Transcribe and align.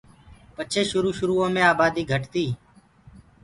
پڇي 0.55 0.81
شروُ 0.89 1.09
شروٚئو 1.17 1.45
مي 1.55 1.61
آباديٚ 1.73 2.09
گھٽ 2.11 2.23
تيٚ۔ 2.33 2.53